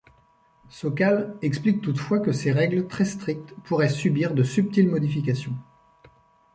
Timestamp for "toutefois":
1.83-2.19